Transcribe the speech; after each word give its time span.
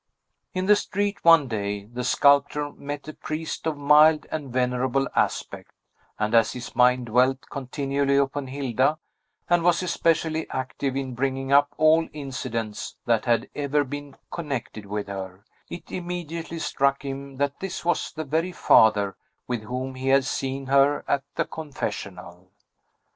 In 0.55 0.65
the 0.65 0.75
street, 0.75 1.23
one 1.23 1.47
day, 1.47 1.85
the 1.85 2.03
sculptor 2.03 2.71
met 2.71 3.07
a 3.07 3.13
priest 3.13 3.67
of 3.67 3.77
mild 3.77 4.25
and 4.31 4.51
venerable 4.51 5.07
aspect; 5.15 5.69
and 6.17 6.33
as 6.33 6.53
his 6.53 6.75
mind 6.75 7.05
dwelt 7.05 7.47
continually 7.51 8.17
upon 8.17 8.47
Hilda, 8.47 8.97
and 9.47 9.61
was 9.63 9.83
especially 9.83 10.49
active 10.49 10.95
in 10.95 11.13
bringing 11.13 11.51
up 11.53 11.75
all 11.77 12.09
incidents 12.13 12.95
that 13.05 13.25
had 13.25 13.47
ever 13.53 13.83
been 13.83 14.15
connected 14.31 14.87
with 14.87 15.05
her, 15.07 15.45
it 15.69 15.91
immediately 15.91 16.57
struck 16.57 17.05
him 17.05 17.37
that 17.37 17.59
this 17.59 17.85
was 17.85 18.11
the 18.11 18.23
very 18.23 18.51
father 18.53 19.15
with 19.47 19.61
whom 19.61 19.93
he 19.93 20.07
had 20.07 20.25
seen 20.25 20.65
her 20.65 21.05
at 21.07 21.21
the 21.35 21.45
confessional. 21.45 22.49